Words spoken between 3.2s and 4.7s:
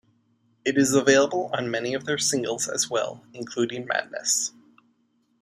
including "Madness".